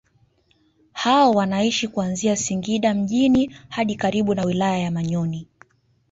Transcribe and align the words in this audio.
Hao 0.93 1.31
wanaishi 1.31 1.87
kuanzia 1.87 2.35
Singida 2.35 2.93
mjini 2.93 3.55
hadi 3.69 3.95
karibu 3.95 4.35
na 4.35 4.43
wilaya 4.45 4.77
ya 4.79 4.91
Manyoni 4.91 5.47